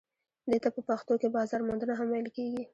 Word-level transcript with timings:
دې 0.49 0.57
ته 0.63 0.69
په 0.75 0.81
پښتو 0.87 1.13
کې 1.21 1.33
بازار 1.35 1.61
موندنه 1.67 1.93
هم 1.95 2.07
ویل 2.09 2.27
کیږي. 2.35 2.63